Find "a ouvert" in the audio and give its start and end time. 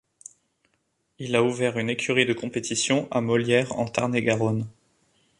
1.35-1.77